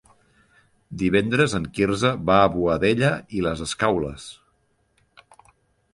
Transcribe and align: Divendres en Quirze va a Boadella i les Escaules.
Divendres 1.01 1.53
en 1.59 1.67
Quirze 1.75 2.11
va 2.31 2.39
a 2.45 2.49
Boadella 2.55 3.13
i 3.41 3.47
les 3.49 3.65
Escaules. 3.67 4.29